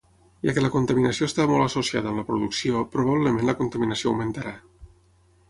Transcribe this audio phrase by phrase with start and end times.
[0.47, 4.57] Ja que la contaminació està molt associada amb la producció, probablement la contaminació augmentarà.